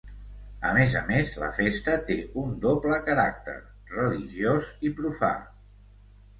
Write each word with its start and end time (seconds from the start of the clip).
A 0.69 0.69
més 0.77 0.95
a 1.01 1.03
més, 1.09 1.33
la 1.43 1.49
festa 1.57 1.99
té 2.09 2.17
un 2.45 2.57
doble 2.65 2.99
caràcter: 3.11 3.55
religiós 4.01 4.73
i 4.91 4.95
profà. 5.01 5.35